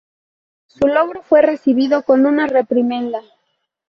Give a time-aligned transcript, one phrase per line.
[0.65, 3.21] Su logro fue recibido con una reprimenda.